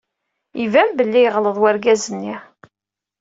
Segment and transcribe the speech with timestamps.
[0.63, 2.35] Iban belli yeɣleḍ wergaz-nni.